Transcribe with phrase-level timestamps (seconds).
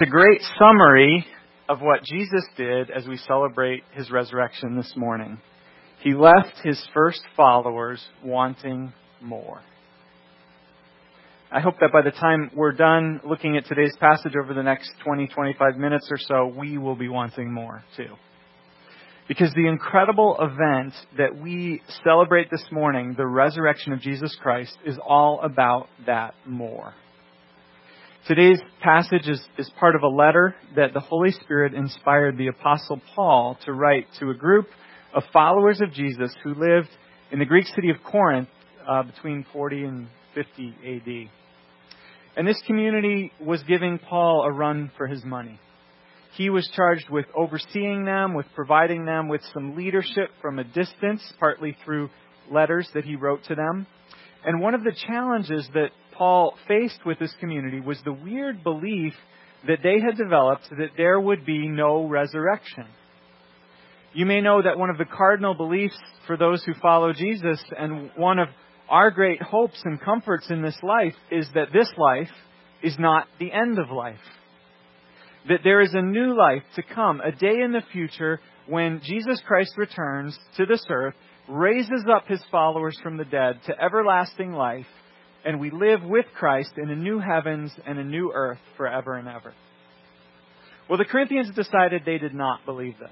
[0.00, 1.26] It's a great summary
[1.68, 5.40] of what Jesus did as we celebrate his resurrection this morning.
[6.04, 9.60] He left his first followers wanting more.
[11.50, 14.88] I hope that by the time we're done looking at today's passage over the next
[15.02, 18.14] 20, 25 minutes or so, we will be wanting more too.
[19.26, 24.96] Because the incredible event that we celebrate this morning, the resurrection of Jesus Christ, is
[25.04, 26.94] all about that more.
[28.28, 33.00] Today's passage is, is part of a letter that the Holy Spirit inspired the Apostle
[33.14, 34.66] Paul to write to a group
[35.14, 36.90] of followers of Jesus who lived
[37.32, 38.50] in the Greek city of Corinth
[38.86, 41.30] uh, between 40 and 50 AD.
[42.36, 45.58] And this community was giving Paul a run for his money.
[46.34, 51.22] He was charged with overseeing them, with providing them with some leadership from a distance,
[51.40, 52.10] partly through
[52.50, 53.86] letters that he wrote to them.
[54.44, 59.14] And one of the challenges that Paul faced with this community was the weird belief
[59.66, 62.86] that they had developed that there would be no resurrection.
[64.12, 68.10] You may know that one of the cardinal beliefs for those who follow Jesus and
[68.16, 68.48] one of
[68.88, 72.30] our great hopes and comforts in this life is that this life
[72.82, 74.16] is not the end of life.
[75.48, 79.40] That there is a new life to come, a day in the future when Jesus
[79.46, 81.14] Christ returns to this earth,
[81.48, 84.86] raises up his followers from the dead to everlasting life,
[85.44, 89.28] and we live with Christ in a new heavens and a new earth forever and
[89.28, 89.54] ever.
[90.88, 93.10] Well, the Corinthians decided they did not believe this.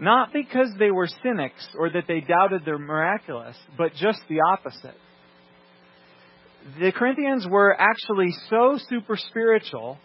[0.00, 4.94] Not because they were cynics or that they doubted the miraculous, but just the opposite.
[6.80, 9.98] The Corinthians were actually so super spiritual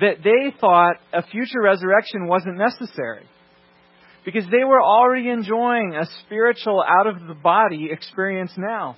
[0.00, 3.26] that they thought a future resurrection wasn't necessary.
[4.24, 8.96] Because they were already enjoying a spiritual out of the body experience now.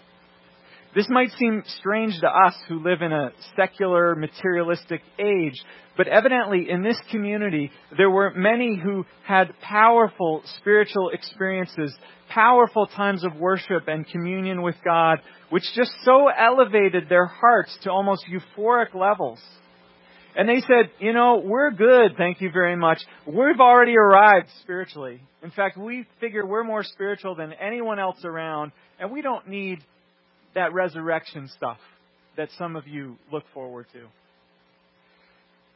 [0.94, 5.54] This might seem strange to us who live in a secular, materialistic age,
[5.96, 11.96] but evidently in this community, there were many who had powerful spiritual experiences,
[12.28, 15.18] powerful times of worship and communion with God,
[15.50, 19.40] which just so elevated their hearts to almost euphoric levels.
[20.36, 22.98] And they said, you know, we're good, thank you very much.
[23.26, 25.20] We've already arrived spiritually.
[25.42, 29.80] In fact, we figure we're more spiritual than anyone else around, and we don't need
[30.54, 31.78] that resurrection stuff
[32.36, 34.06] that some of you look forward to.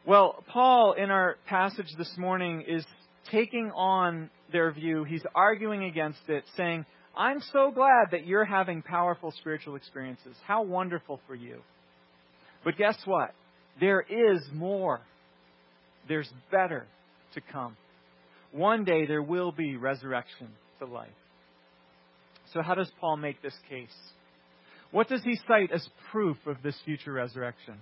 [0.07, 2.85] Well, Paul, in our passage this morning, is
[3.31, 5.05] taking on their view.
[5.05, 6.85] He's arguing against it, saying,
[7.17, 10.37] I'm so glad that you're having powerful spiritual experiences.
[10.47, 11.61] How wonderful for you.
[12.65, 13.35] But guess what?
[13.81, 15.01] There is more.
[16.09, 16.87] There's better
[17.35, 17.77] to come.
[18.53, 20.49] One day there will be resurrection
[20.79, 21.09] to life.
[22.53, 23.89] So, how does Paul make this case?
[24.95, 27.75] What does he cite as proof of this future resurrection?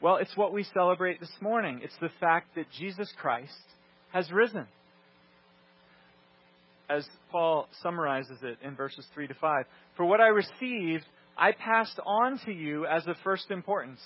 [0.00, 1.80] Well, it's what we celebrate this morning.
[1.82, 3.52] It's the fact that Jesus Christ
[4.14, 4.66] has risen.
[6.88, 9.64] As Paul summarizes it in verses 3 to 5.
[9.98, 11.04] For what I received,
[11.36, 14.00] I passed on to you as of first importance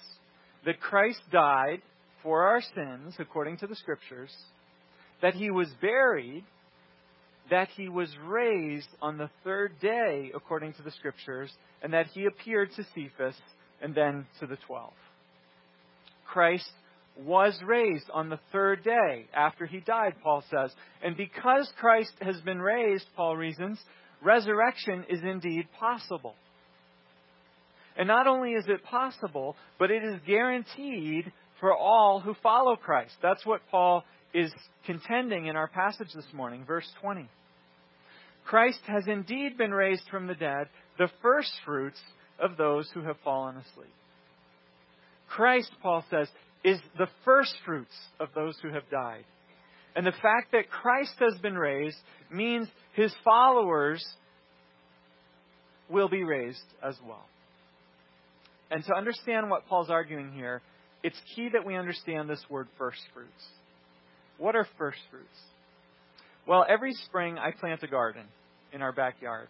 [0.67, 1.81] that Christ died
[2.25, 4.35] for our sins, according to the Scriptures,
[5.23, 6.43] that he was buried,
[7.51, 11.53] that he was raised on the third day, according to the Scriptures,
[11.83, 13.37] and that he appeared to Cephas
[13.83, 14.93] and then to the twelve.
[16.27, 16.71] Christ
[17.19, 20.73] was raised on the third day after he died, Paul says.
[21.03, 23.79] And because Christ has been raised, Paul reasons,
[24.23, 26.35] resurrection is indeed possible.
[27.97, 33.13] And not only is it possible, but it is guaranteed for all who follow Christ.
[33.21, 34.53] That's what Paul is
[34.87, 37.29] contending in our passage this morning, verse 20.
[38.45, 40.69] Christ has indeed been raised from the dead,
[40.99, 42.01] the first fruits
[42.39, 43.93] of those who have fallen asleep.
[45.29, 46.29] Christ, Paul says,
[46.65, 49.25] is the first fruits of those who have died.
[49.95, 51.97] And the fact that Christ has been raised
[52.31, 54.05] means his followers
[55.89, 57.27] will be raised as well.
[58.71, 60.63] And to understand what Paul's arguing here,
[61.03, 63.47] it's key that we understand this word first fruits.
[64.39, 65.29] What are first fruits?
[66.47, 68.25] Well, every spring I plant a garden
[68.73, 69.49] in our backyard.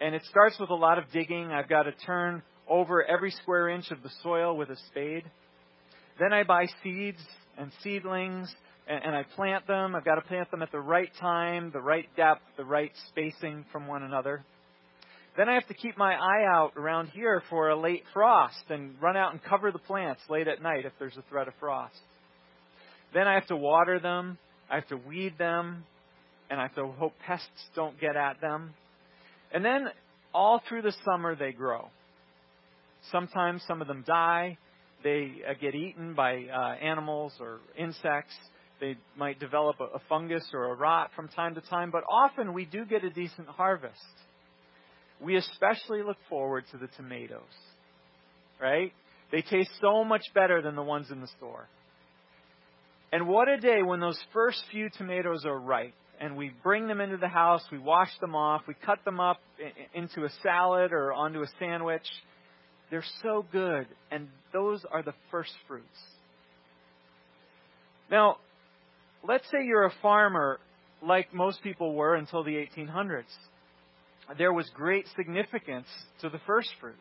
[0.00, 1.50] And it starts with a lot of digging.
[1.52, 5.24] I've got to turn over every square inch of the soil with a spade.
[6.18, 7.20] Then I buy seeds
[7.56, 8.52] and seedlings
[8.86, 9.94] and, and I plant them.
[9.94, 13.64] I've got to plant them at the right time, the right depth, the right spacing
[13.72, 14.44] from one another.
[15.36, 18.94] Then I have to keep my eye out around here for a late frost and
[19.02, 21.94] run out and cover the plants late at night if there's a threat of frost.
[23.12, 24.38] Then I have to water them.
[24.70, 25.84] I have to weed them.
[26.50, 28.74] And I to hope pests don't get at them.
[29.52, 29.88] And then
[30.32, 31.88] all through the summer they grow.
[33.10, 34.58] Sometimes some of them die.
[35.04, 38.34] they uh, get eaten by uh, animals or insects.
[38.80, 42.52] They might develop a, a fungus or a rot from time to time, but often
[42.52, 43.94] we do get a decent harvest.
[45.20, 47.40] We especially look forward to the tomatoes,
[48.60, 48.92] right?
[49.32, 51.68] They taste so much better than the ones in the store.
[53.12, 57.00] And what a day when those first few tomatoes are ripe and we bring them
[57.00, 59.38] into the house, we wash them off, we cut them up
[59.94, 62.06] into a salad or onto a sandwich.
[62.90, 65.86] They're so good, and those are the first fruits.
[68.10, 68.36] Now,
[69.26, 70.60] let's say you're a farmer
[71.02, 73.24] like most people were until the 1800s.
[74.38, 75.86] There was great significance
[76.20, 76.98] to the first fruits.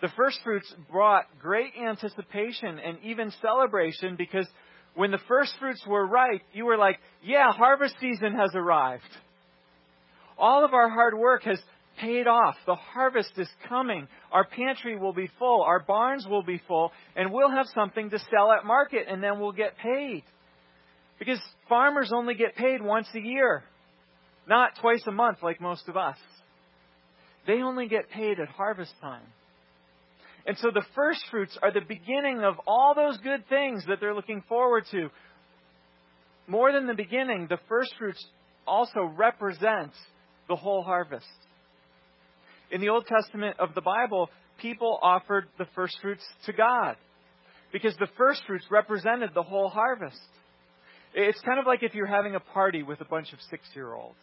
[0.00, 4.46] The first fruits brought great anticipation and even celebration because
[4.98, 9.04] when the first fruits were ripe, you were like, yeah, harvest season has arrived.
[10.36, 11.60] All of our hard work has
[12.00, 12.56] paid off.
[12.66, 14.08] The harvest is coming.
[14.32, 15.62] Our pantry will be full.
[15.62, 16.90] Our barns will be full.
[17.14, 20.24] And we'll have something to sell at market and then we'll get paid.
[21.20, 23.62] Because farmers only get paid once a year,
[24.48, 26.18] not twice a month like most of us.
[27.46, 29.22] They only get paid at harvest time.
[30.48, 34.14] And so the first fruits are the beginning of all those good things that they're
[34.14, 35.10] looking forward to.
[36.46, 38.24] More than the beginning, the first fruits
[38.66, 39.92] also represent
[40.48, 41.26] the whole harvest.
[42.70, 46.96] In the Old Testament of the Bible, people offered the first fruits to God
[47.70, 50.18] because the first fruits represented the whole harvest.
[51.12, 53.92] It's kind of like if you're having a party with a bunch of six year
[53.92, 54.16] olds.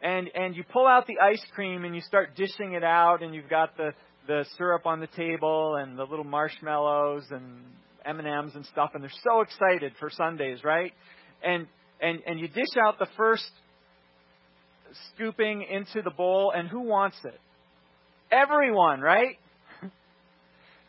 [0.00, 3.34] And, and you pull out the ice cream and you start dishing it out and
[3.34, 3.90] you've got the,
[4.26, 7.62] the syrup on the table and the little marshmallows and
[8.04, 10.92] M&Ms and stuff and they're so excited for sundaes, right?
[11.42, 11.66] And
[12.00, 13.48] and and you dish out the first
[15.14, 17.38] scooping into the bowl and who wants it?
[18.30, 19.38] Everyone, right?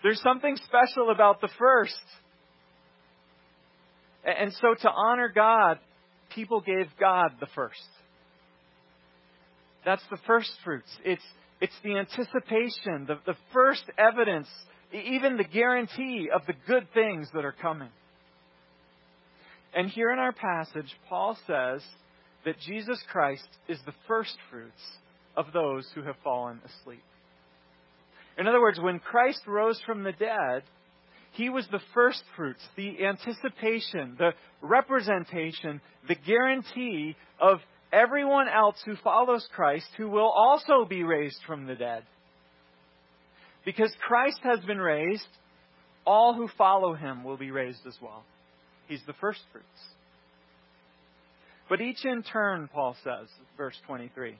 [0.04, 1.96] There's something special about the first.
[4.24, 5.80] And so to honor God,
[6.34, 7.82] people gave God the first.
[9.86, 10.90] That's the first fruits.
[11.04, 11.24] It's
[11.62, 14.48] it's the anticipation, the, the first evidence,
[14.92, 17.90] even the guarantee of the good things that are coming.
[19.74, 21.82] And here in our passage, Paul says
[22.46, 24.82] that Jesus Christ is the first fruits
[25.36, 27.04] of those who have fallen asleep.
[28.38, 30.64] In other words, when Christ rose from the dead,
[31.34, 37.60] he was the first fruits, the anticipation, the representation, the guarantee of
[37.94, 42.04] everyone else who follows Christ who will also be raised from the dead.
[43.64, 45.28] Because Christ has been raised,
[46.06, 48.24] all who follow him will be raised as well.
[48.88, 49.68] He's the first fruits.
[51.70, 54.36] But each in turn, Paul says, verse 23.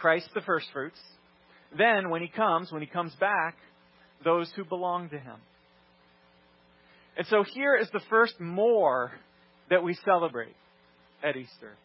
[0.00, 0.98] Christ the first fruits.
[1.76, 3.56] Then, when he comes, when he comes back,
[4.24, 5.36] those who belong to him.
[7.18, 9.12] And so here is the first more
[9.68, 10.56] that we celebrate
[11.22, 11.76] at Easter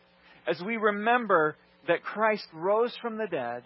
[0.47, 1.55] as we remember
[1.87, 3.63] that Christ rose from the dead,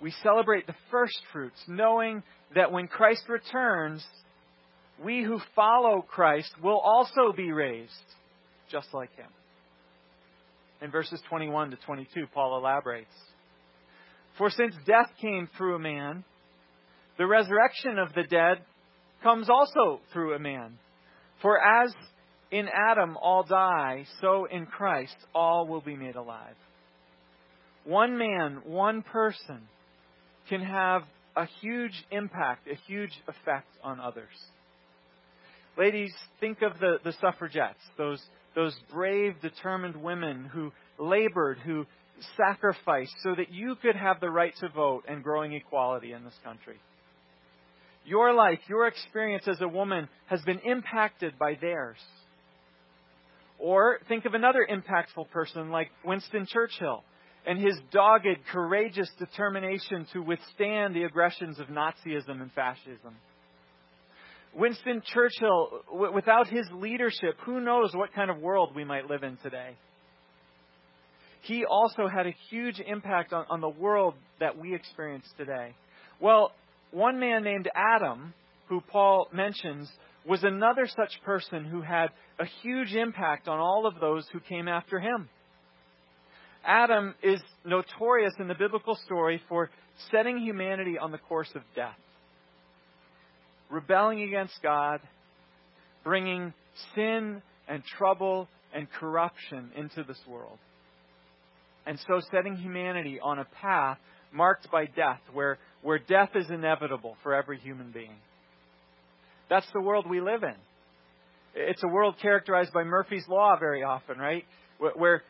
[0.00, 2.22] we celebrate the first fruits, knowing
[2.54, 4.04] that when Christ returns,
[5.02, 7.92] we who follow Christ will also be raised,
[8.70, 9.30] just like him.
[10.82, 13.14] In verses 21 to 22, Paul elaborates
[14.36, 16.24] For since death came through a man,
[17.18, 18.58] the resurrection of the dead
[19.22, 20.78] comes also through a man.
[21.40, 21.92] For as
[22.50, 26.54] in Adam all die, so in Christ all will be made alive.
[27.84, 29.62] One man, one person
[30.48, 31.02] can have
[31.36, 34.26] a huge impact, a huge effect on others.
[35.76, 38.22] Ladies, think of the, the suffragettes, those,
[38.54, 41.84] those brave, determined women who labored, who
[42.36, 46.38] sacrificed so that you could have the right to vote and growing equality in this
[46.42, 46.76] country.
[48.06, 51.98] Your life, your experience as a woman has been impacted by theirs.
[53.58, 57.02] Or think of another impactful person like Winston Churchill
[57.46, 63.14] and his dogged, courageous determination to withstand the aggressions of Nazism and fascism.
[64.54, 69.22] Winston Churchill, w- without his leadership, who knows what kind of world we might live
[69.22, 69.76] in today.
[71.42, 75.74] He also had a huge impact on, on the world that we experience today.
[76.20, 76.52] Well,
[76.90, 78.34] one man named Adam,
[78.68, 79.88] who Paul mentions,
[80.26, 84.68] was another such person who had a huge impact on all of those who came
[84.68, 85.28] after him.
[86.64, 89.70] Adam is notorious in the biblical story for
[90.10, 91.96] setting humanity on the course of death,
[93.70, 95.00] rebelling against God,
[96.02, 96.52] bringing
[96.94, 100.58] sin and trouble and corruption into this world.
[101.86, 103.98] And so setting humanity on a path
[104.32, 108.16] marked by death, where, where death is inevitable for every human being.
[109.48, 110.54] That's the world we live in.
[111.54, 114.44] It's a world characterized by Murphy's Law very often, right?
[114.78, 115.22] Where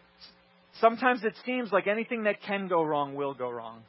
[0.80, 3.82] sometimes it seems like anything that can go wrong will go wrong.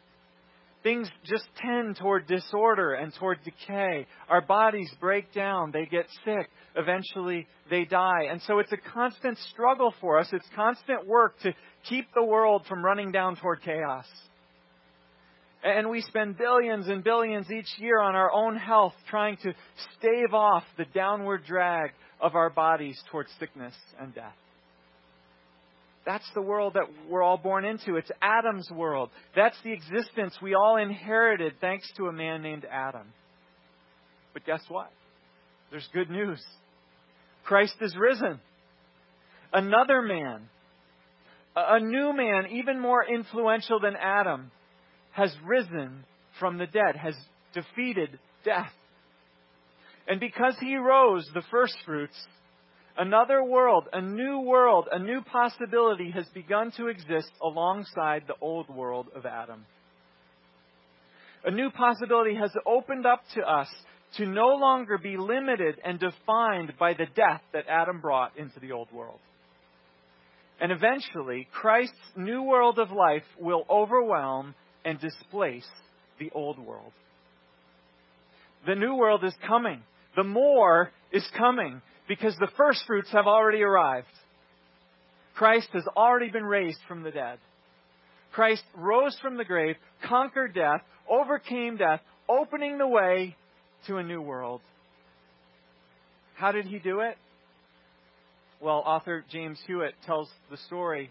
[0.84, 4.05] Things just tend toward disorder and toward decay.
[4.29, 8.27] Our bodies break down, they get sick, eventually they die.
[8.29, 10.29] And so it's a constant struggle for us.
[10.31, 11.53] It's constant work to
[11.89, 14.05] keep the world from running down toward chaos.
[15.64, 19.54] And we spend billions and billions each year on our own health trying to
[19.98, 24.36] stave off the downward drag of our bodies towards sickness and death.
[26.06, 27.98] That's the world that we're all born into.
[27.98, 29.10] It's Adam's world.
[29.36, 33.08] That's the existence we all inherited thanks to a man named Adam.
[34.34, 34.90] But guess what?
[35.70, 36.42] There's good news.
[37.44, 38.40] Christ is risen.
[39.52, 40.44] Another man,
[41.56, 44.52] a new man, even more influential than Adam,
[45.17, 46.03] has risen
[46.39, 47.15] from the dead, has
[47.51, 48.71] defeated death.
[50.07, 52.15] And because he rose, the first fruits,
[52.95, 58.69] another world, a new world, a new possibility has begun to exist alongside the old
[58.69, 59.65] world of Adam.
[61.43, 63.67] A new possibility has opened up to us
[64.17, 68.71] to no longer be limited and defined by the death that Adam brought into the
[68.71, 69.19] old world.
[70.62, 74.53] And eventually, Christ's new world of life will overwhelm
[74.88, 75.67] and displace
[76.17, 76.94] the old world.
[78.65, 79.84] The new world is coming.
[80.15, 84.08] The more is coming because the first fruits have already arrived.
[85.36, 87.38] Christ has already been raised from the dead.
[88.32, 89.75] Christ rose from the grave,
[90.08, 93.36] conquered death, overcame death, opening the way
[93.88, 94.62] to a new world.
[96.36, 97.17] How did he do it?
[98.62, 101.10] Well, author James Hewitt tells the story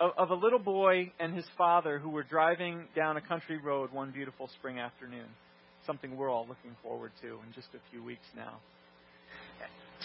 [0.00, 4.10] of, a little boy and his father who were driving down a country road one
[4.10, 5.26] beautiful spring afternoon.
[5.86, 8.58] Something we're all looking forward to in just a few weeks now.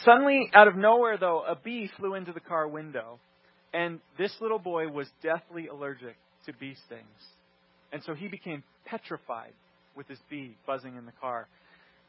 [0.04, 3.20] Suddenly, out of nowhere, though, a bee flew into the car window,
[3.74, 7.04] and this little boy was deathly allergic to bee stings.
[7.92, 9.54] And so he became petrified
[9.96, 11.48] with this bee buzzing in the car.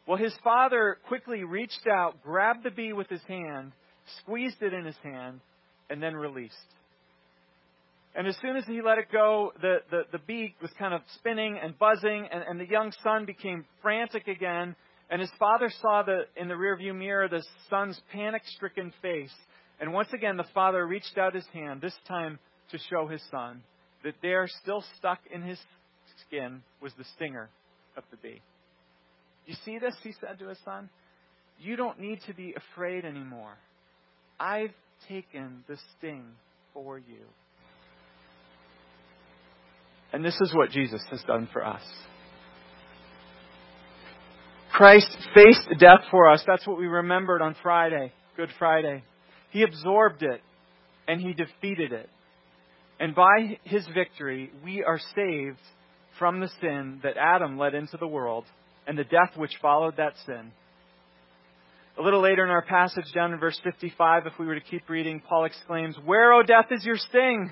[0.07, 3.73] Well, his father quickly reached out, grabbed the bee with his hand,
[4.21, 5.41] squeezed it in his hand,
[5.91, 6.55] and then released.
[8.15, 11.01] And as soon as he let it go, the, the, the bee was kind of
[11.17, 14.77] spinning and buzzing, and, and the young son became frantic again.
[15.11, 19.35] And his father saw the, in the rearview mirror the son's panic stricken face.
[19.81, 22.39] And once again, the father reached out his hand, this time
[22.71, 23.63] to show his son
[24.05, 25.59] that there, still stuck in his
[26.27, 27.49] skin, was the stinger
[27.97, 28.41] of the bee.
[29.47, 29.95] You see this?
[30.03, 30.89] He said to his son.
[31.59, 33.57] You don't need to be afraid anymore.
[34.39, 34.75] I've
[35.09, 36.25] taken the sting
[36.73, 37.25] for you.
[40.15, 41.83] And this is what Jesus has done for us.
[44.73, 46.41] Christ faced death for us.
[46.47, 49.03] That's what we remembered on Friday, Good Friday.
[49.51, 50.41] He absorbed it
[51.09, 52.09] and he defeated it.
[53.01, 55.59] And by his victory, we are saved
[56.17, 58.45] from the sin that Adam led into the world
[58.87, 60.53] and the death which followed that sin.
[61.99, 64.89] A little later in our passage, down in verse 55, if we were to keep
[64.89, 67.51] reading, Paul exclaims, Where, O death, is your sting?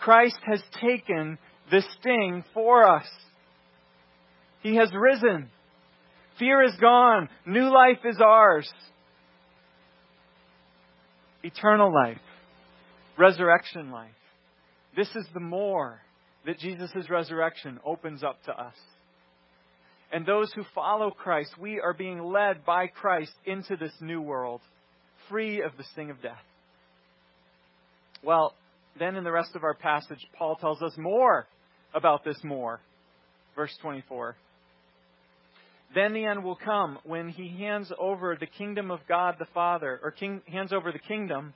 [0.00, 1.38] Christ has taken
[1.70, 3.06] the sting for us.
[4.62, 5.50] He has risen.
[6.38, 7.28] Fear is gone.
[7.46, 8.68] New life is ours.
[11.42, 12.20] Eternal life.
[13.18, 14.10] Resurrection life.
[14.96, 16.00] This is the more
[16.46, 18.74] that Jesus' resurrection opens up to us.
[20.12, 24.60] And those who follow Christ, we are being led by Christ into this new world,
[25.28, 26.42] free of the sting of death.
[28.22, 28.54] Well,
[29.00, 31.46] then in the rest of our passage, Paul tells us more
[31.94, 32.80] about this more.
[33.56, 34.36] Verse 24.
[35.94, 39.98] Then the end will come when he hands over the kingdom of God the Father,
[40.02, 41.52] or king, hands over the kingdom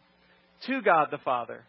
[0.66, 1.62] to God the Father,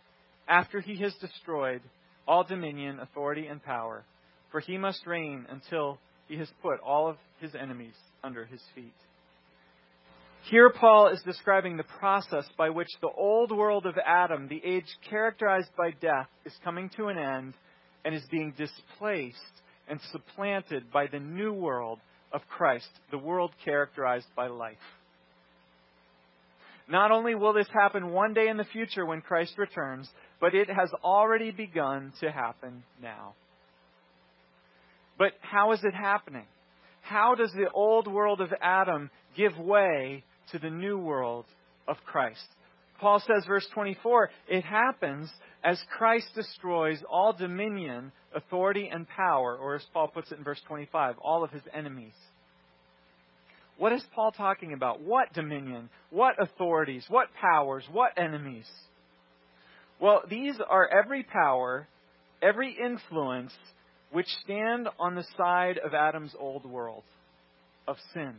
[0.47, 1.81] after he has destroyed
[2.27, 4.03] all dominion, authority, and power.
[4.51, 8.93] For he must reign until he has put all of his enemies under his feet.
[10.51, 14.85] Here, Paul is describing the process by which the old world of Adam, the age
[15.09, 17.55] characterized by death, is coming to an end
[18.03, 19.39] and is being displaced
[19.87, 21.99] and supplanted by the new world
[22.31, 24.77] of Christ, the world characterized by life.
[26.87, 30.07] Not only will this happen one day in the future when Christ returns,
[30.39, 33.33] but it has already begun to happen now.
[35.17, 36.45] But how is it happening?
[37.01, 41.45] How does the old world of Adam give way to the new world
[41.87, 42.45] of Christ.
[42.99, 45.29] Paul says, verse 24, it happens
[45.63, 50.61] as Christ destroys all dominion, authority, and power, or as Paul puts it in verse
[50.67, 52.13] 25, all of his enemies.
[53.77, 55.01] What is Paul talking about?
[55.01, 55.89] What dominion?
[56.09, 57.05] What authorities?
[57.09, 57.83] What powers?
[57.91, 58.69] What enemies?
[59.99, 61.87] Well, these are every power,
[62.41, 63.51] every influence
[64.11, 67.03] which stand on the side of Adam's old world
[67.87, 68.35] of sin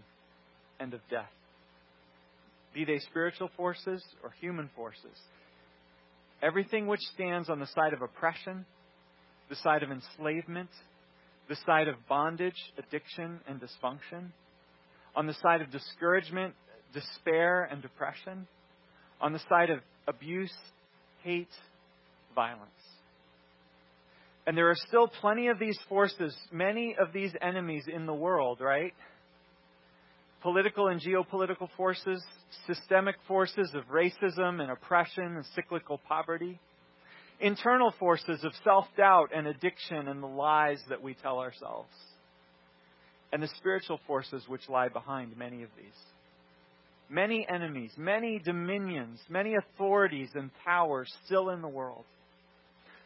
[0.81, 1.31] and of death.
[2.77, 5.19] Be they spiritual forces or human forces.
[6.43, 8.67] Everything which stands on the side of oppression,
[9.49, 10.69] the side of enslavement,
[11.49, 14.27] the side of bondage, addiction, and dysfunction,
[15.15, 16.53] on the side of discouragement,
[16.93, 18.47] despair, and depression,
[19.23, 20.53] on the side of abuse,
[21.23, 21.49] hate,
[22.35, 22.69] violence.
[24.47, 28.61] And there are still plenty of these forces, many of these enemies in the world,
[28.61, 28.93] right?
[30.43, 32.23] Political and geopolitical forces,
[32.67, 36.61] systemic forces of racism and oppression and cyclical poverty,
[37.41, 41.91] internal forces of self doubt and addiction and the lies that we tell ourselves,
[43.33, 45.87] and the spiritual forces which lie behind many of these.
[47.09, 52.05] Many enemies, many dominions, many authorities and powers still in the world.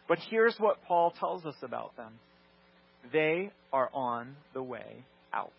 [0.09, 2.19] But here's what Paul tells us about them
[3.13, 5.53] they are on the way out.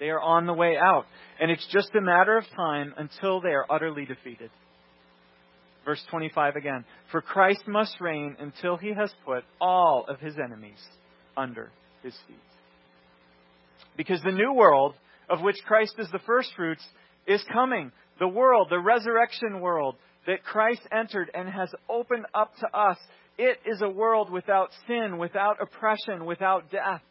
[0.00, 1.04] They are on the way out.
[1.38, 4.50] And it's just a matter of time until they are utterly defeated.
[5.84, 6.84] Verse 25 again.
[7.12, 10.80] For Christ must reign until he has put all of his enemies
[11.36, 11.70] under
[12.02, 12.36] his feet.
[13.96, 14.94] Because the new world,
[15.28, 16.84] of which Christ is the first fruits,
[17.26, 17.92] is coming.
[18.18, 22.98] The world, the resurrection world, that Christ entered and has opened up to us.
[23.38, 27.02] It is a world without sin, without oppression, without death.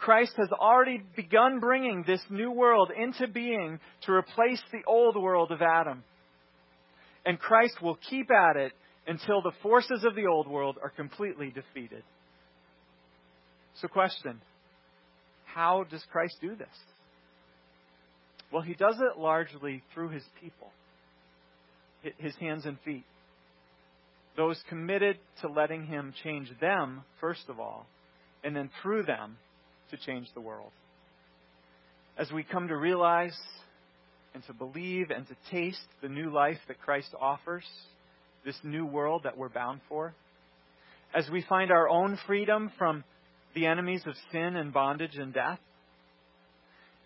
[0.00, 5.52] Christ has already begun bringing this new world into being to replace the old world
[5.52, 6.02] of Adam.
[7.26, 8.72] And Christ will keep at it
[9.06, 12.02] until the forces of the old world are completely defeated.
[13.74, 14.40] So, question
[15.44, 16.68] How does Christ do this?
[18.50, 20.70] Well, he does it largely through his people
[22.16, 23.04] his hands and feet.
[24.36, 27.86] Those committed to letting him change them, first of all,
[28.42, 29.36] and then through them
[29.90, 30.72] to change the world.
[32.18, 33.36] As we come to realize
[34.34, 37.64] and to believe and to taste the new life that Christ offers,
[38.44, 40.14] this new world that we're bound for,
[41.14, 43.04] as we find our own freedom from
[43.54, 45.58] the enemies of sin and bondage and death,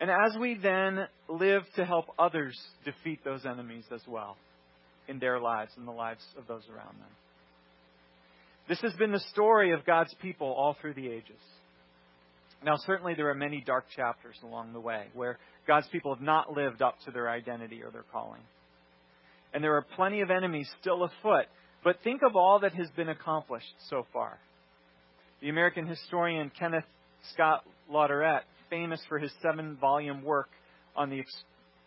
[0.00, 4.36] and as we then live to help others defeat those enemies as well
[5.08, 7.08] in their lives and the lives of those around them.
[8.68, 11.40] This has been the story of God's people all through the ages.
[12.64, 16.52] Now, certainly there are many dark chapters along the way where God's people have not
[16.52, 18.40] lived up to their identity or their calling.
[19.52, 21.46] And there are plenty of enemies still afoot.
[21.84, 24.38] But think of all that has been accomplished so far.
[25.42, 26.86] The American historian Kenneth
[27.34, 30.48] Scott Latourette, famous for his seven volume work
[30.96, 31.22] on the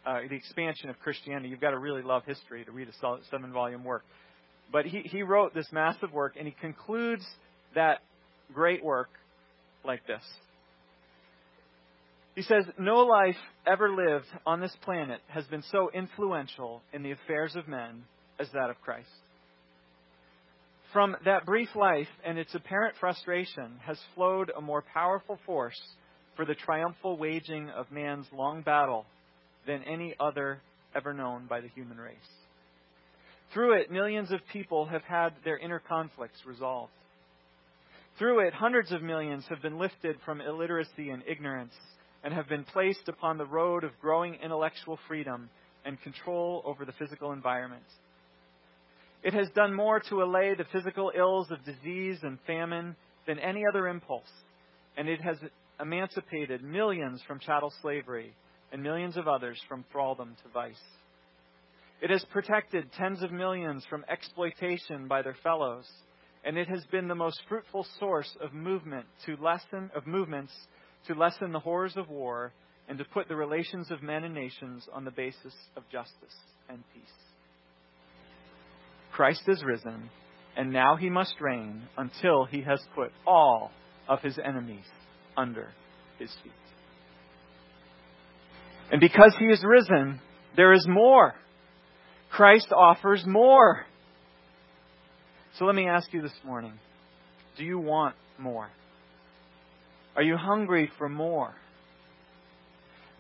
[0.06, 1.50] uh, the expansion of Christianity.
[1.50, 4.04] You've got to really love history to read a seven volume work.
[4.72, 7.26] But he, he wrote this massive work, and he concludes
[7.76, 8.00] that
[8.54, 9.10] great work
[9.84, 10.22] like this.
[12.38, 17.10] He says, No life ever lived on this planet has been so influential in the
[17.10, 18.04] affairs of men
[18.40, 19.10] as that of Christ.
[20.94, 25.82] From that brief life and its apparent frustration has flowed a more powerful force
[26.36, 29.08] for the triumphal waging of man's long battle
[29.66, 30.60] than any other
[30.94, 32.16] ever known by the human race.
[33.52, 36.92] Through it, millions of people have had their inner conflicts resolved.
[38.20, 41.74] Through it, hundreds of millions have been lifted from illiteracy and ignorance
[42.28, 45.50] and have been placed upon the road of growing intellectual freedom
[45.86, 47.86] and control over the physical environment.
[49.24, 53.64] It has done more to allay the physical ills of disease and famine than any
[53.66, 54.28] other impulse,
[54.98, 55.38] and it has
[55.80, 58.34] emancipated millions from chattel slavery
[58.74, 60.76] and millions of others from thraldom to vice.
[62.02, 65.86] It has protected tens of millions from exploitation by their fellows,
[66.44, 70.52] and it has been the most fruitful source of movement to lessen of movements
[71.08, 72.52] to lessen the horrors of war
[72.88, 76.36] and to put the relations of men and nations on the basis of justice
[76.70, 77.04] and peace.
[79.12, 80.10] Christ is risen,
[80.56, 83.72] and now he must reign until he has put all
[84.08, 84.86] of his enemies
[85.36, 85.70] under
[86.20, 86.52] his feet.
[88.92, 90.22] And because he is risen,
[90.56, 91.36] there is more.
[92.32, 93.86] Christ offers more.
[95.58, 96.74] So let me ask you this morning
[97.58, 98.70] do you want more?
[100.18, 101.54] Are you hungry for more?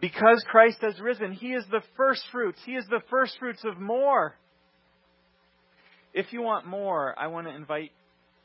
[0.01, 2.59] Because Christ has risen, He is the first fruits.
[2.65, 4.33] He is the first fruits of more.
[6.13, 7.91] If you want more, I want to invite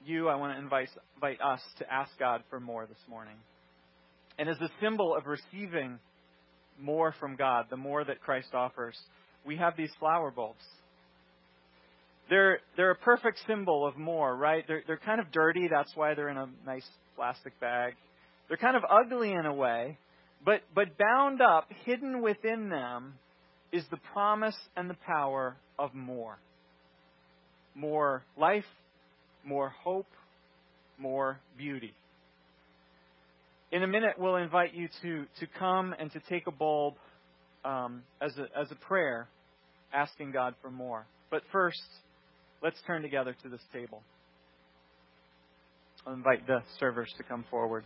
[0.05, 3.37] you, I want to invite, invite us to ask God for more this morning.
[4.39, 5.99] And as a symbol of receiving
[6.79, 8.99] more from God, the more that Christ offers,
[9.47, 10.65] we have these flower bulbs.
[12.29, 14.65] They're, they're a perfect symbol of more, right?
[14.67, 15.69] They're, they're kind of dirty.
[15.71, 16.87] That's why they're in a nice
[17.17, 17.95] plastic bag.
[18.53, 19.97] They're kind of ugly in a way,
[20.45, 23.15] but, but bound up, hidden within them,
[23.73, 26.37] is the promise and the power of more.
[27.75, 28.67] More life,
[29.43, 30.05] more hope,
[30.99, 31.95] more beauty.
[33.71, 36.97] In a minute, we'll invite you to, to come and to take a bulb
[37.65, 39.29] um, as, a, as a prayer,
[39.95, 41.07] asking God for more.
[41.31, 41.81] But first,
[42.63, 44.03] let's turn together to this table.
[46.07, 47.85] I'll invite the servers to come forward.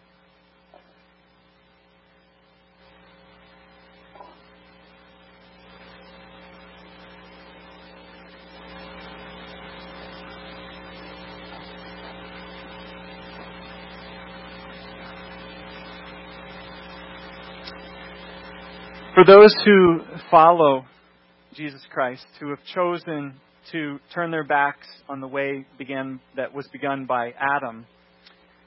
[19.26, 20.84] Those who follow
[21.54, 23.34] Jesus Christ, who have chosen
[23.72, 27.86] to turn their backs on the way began, that was begun by Adam,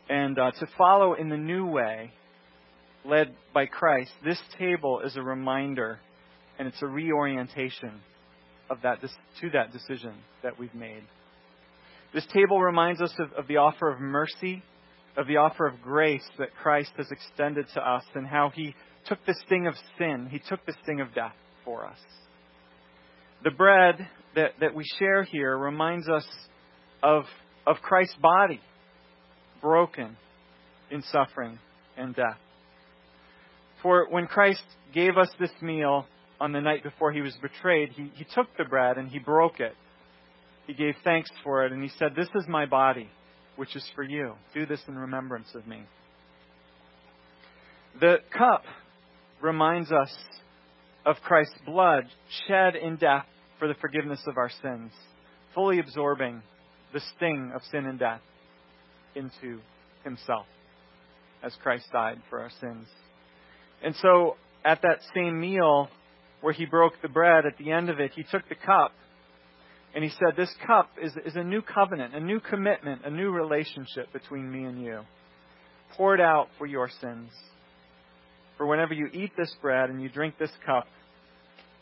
[0.09, 2.11] and uh, to follow in the new way
[3.05, 5.99] led by Christ, this table is a reminder
[6.57, 8.01] and it's a reorientation
[8.69, 11.03] of that to that decision that we've made.
[12.13, 14.61] This table reminds us of, of the offer of mercy,
[15.15, 19.25] of the offer of grace that Christ has extended to us, and how He took
[19.25, 20.27] the sting of sin.
[20.29, 21.35] He took the sting of death
[21.65, 21.99] for us.
[23.43, 26.27] The bread that, that we share here reminds us
[27.01, 27.23] of,
[27.65, 28.59] of Christ's body
[29.61, 30.17] broken
[30.91, 31.59] in suffering
[31.97, 32.37] and death.
[33.81, 36.05] For when Christ gave us this meal
[36.41, 39.59] on the night before he was betrayed, he, he took the bread and he broke
[39.59, 39.73] it.
[40.67, 43.09] He gave thanks for it and he said, This is my body,
[43.55, 44.33] which is for you.
[44.53, 45.83] Do this in remembrance of me.
[47.99, 48.63] The cup
[49.41, 50.13] reminds us
[51.05, 52.05] of Christ's blood
[52.47, 53.25] shed in death
[53.57, 54.91] for the forgiveness of our sins,
[55.53, 56.41] fully absorbing
[56.93, 58.21] the sting of sin and death
[59.15, 59.59] into
[60.03, 60.45] himself
[61.43, 62.87] as Christ died for our sins.
[63.83, 65.89] And so, at that same meal
[66.41, 68.91] where he broke the bread, at the end of it, he took the cup
[69.95, 73.31] and he said, This cup is, is a new covenant, a new commitment, a new
[73.31, 75.01] relationship between me and you,
[75.95, 77.31] poured out for your sins.
[78.59, 80.85] For whenever you eat this bread and you drink this cup,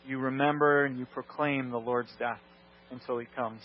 [0.06, 2.38] you remember and you proclaim the Lord's death
[2.92, 3.60] until he comes.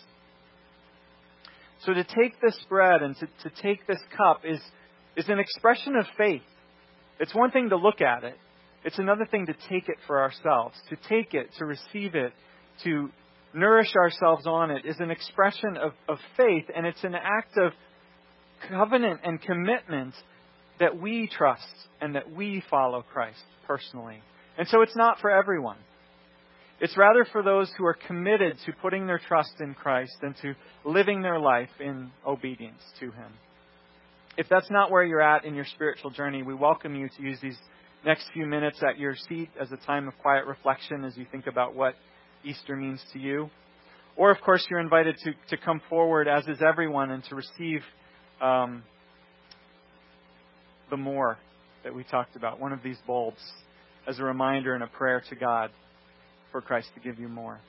[1.85, 4.59] So to take this bread and to, to take this cup is,
[5.15, 6.41] is an expression of faith.
[7.19, 8.35] It's one thing to look at it.
[8.83, 10.75] It's another thing to take it for ourselves.
[10.89, 12.33] To take it, to receive it,
[12.83, 13.11] to
[13.53, 17.73] nourish ourselves on it is an expression of, of faith, and it's an act of
[18.67, 20.15] covenant and commitment
[20.79, 21.67] that we trust
[22.01, 24.21] and that we follow Christ personally.
[24.57, 25.77] And so it's not for everyone.
[26.79, 30.53] It's rather for those who are committed to putting their trust in Christ and to
[30.83, 33.31] living their life in obedience to Him.
[34.37, 37.37] If that's not where you're at in your spiritual journey, we welcome you to use
[37.41, 37.57] these
[38.05, 41.47] next few minutes at your seat as a time of quiet reflection as you think
[41.47, 41.95] about what
[42.43, 43.49] Easter means to you.
[44.15, 47.81] Or, of course, you're invited to, to come forward, as is everyone, and to receive
[48.41, 48.83] um,
[50.93, 51.39] the more
[51.83, 53.41] that we talked about, one of these bulbs,
[54.07, 55.71] as a reminder and a prayer to God
[56.51, 57.59] for Christ to give you more.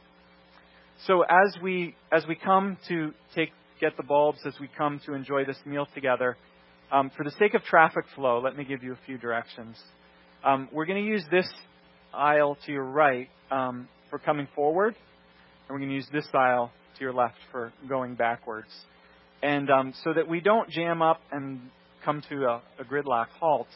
[1.07, 3.49] So as we as we come to take
[3.81, 6.37] get the bulbs, as we come to enjoy this meal together,
[6.93, 9.79] um, for the sake of traffic flow, let me give you a few directions.
[10.45, 11.49] Um, we're going to use this
[12.13, 16.71] aisle to your right um, for coming forward, and we're going to use this aisle
[16.99, 18.69] to your left for going backwards.
[19.43, 21.71] And um, so that we don't jam up and
[22.05, 23.69] come to a, a gridlock halt,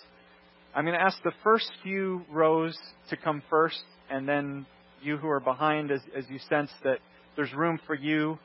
[0.75, 2.77] I'm going to ask the first few rows
[3.11, 4.67] to come first, and then
[5.03, 6.99] you who are behind, as, as you sense that
[7.37, 8.39] there's room for you,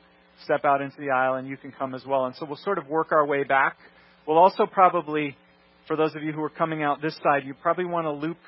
[0.44, 2.26] step out into the aisle and you can come as well.
[2.26, 3.76] And so we'll sort of work our way back.
[4.26, 5.36] We'll also probably,
[5.86, 8.38] for those of you who are coming out this side, you probably want to loop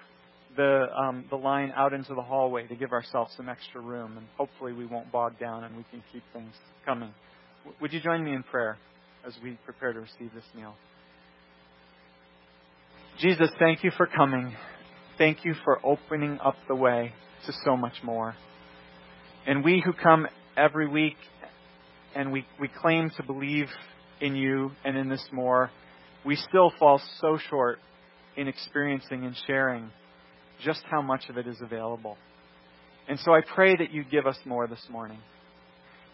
[0.57, 4.27] the um, the line out into the hallway to give ourselves some extra room, and
[4.39, 6.55] hopefully we won't bog down and we can keep things
[6.87, 7.13] coming.
[7.65, 8.79] W- would you join me in prayer
[9.27, 10.75] as we prepare to receive this meal?
[13.19, 14.55] Jesus, thank you for coming.
[15.17, 17.15] Thank you for opening up the way
[17.47, 18.35] to so much more.
[19.47, 21.17] And we who come every week
[22.15, 23.69] and we, we claim to believe
[24.21, 25.71] in you and in this more,
[26.27, 27.79] we still fall so short
[28.37, 29.91] in experiencing and sharing
[30.63, 32.19] just how much of it is available.
[33.09, 35.21] And so I pray that you give us more this morning.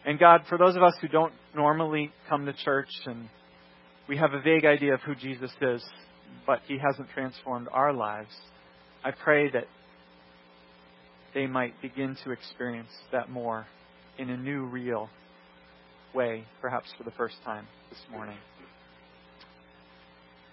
[0.05, 3.29] And God, for those of us who don't normally come to church and
[4.09, 5.83] we have a vague idea of who Jesus is,
[6.47, 8.35] but He hasn't transformed our lives.
[9.05, 9.67] I pray that
[11.35, 13.67] they might begin to experience that more
[14.19, 15.09] in a new, real
[16.15, 18.37] way, perhaps for the first time this morning.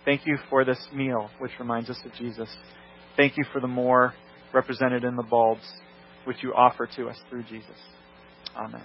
[0.06, 2.50] Thank you for this meal, which reminds us of Jesus.
[3.18, 4.14] Thank you for the more
[4.54, 5.68] represented in the bulbs,
[6.24, 7.78] which you offer to us through Jesus.
[8.56, 8.82] Amen.